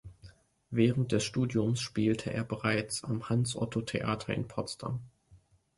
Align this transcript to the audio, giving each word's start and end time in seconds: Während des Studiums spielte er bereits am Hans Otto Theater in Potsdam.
Während 0.71 1.11
des 1.11 1.23
Studiums 1.23 1.79
spielte 1.79 2.33
er 2.33 2.43
bereits 2.43 3.03
am 3.03 3.29
Hans 3.29 3.55
Otto 3.55 3.81
Theater 3.83 4.33
in 4.33 4.47
Potsdam. 4.47 5.01